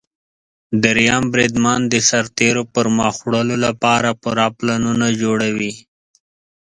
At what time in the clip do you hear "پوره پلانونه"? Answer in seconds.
4.21-5.07